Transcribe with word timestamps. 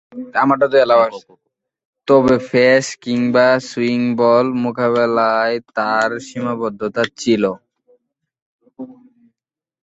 তবে, 2.07 2.35
পেস 2.49 2.85
কিংবা 3.03 3.47
swing 3.67 4.01
ball 4.19 4.45
মোকাবেলায় 4.63 5.55
তার 5.75 6.09
সীমাবদ্ধতা 6.27 7.03
ছিল। 7.17 7.43